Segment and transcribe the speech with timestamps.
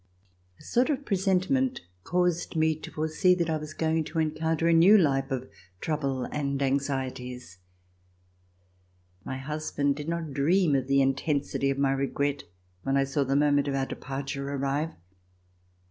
[0.59, 4.65] A sort of pre sentiment caused me to foresee that I was going [238] DEPARTURE
[4.65, 7.59] FOR EUROPE to encounter a new life of trouble and anxieties.
[9.23, 12.45] My husband did not dream of the intensity of my regret
[12.81, 14.95] when I saw the moment of our departure arrive.